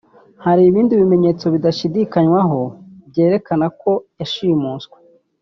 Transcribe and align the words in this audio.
Hari 0.45 0.61
n’ibindi 0.63 0.93
bimenyetso 1.01 1.45
bidashidikanywaho 1.53 2.59
byerekana 3.09 3.65
ko 3.81 3.91
yashimuswe 4.19 4.97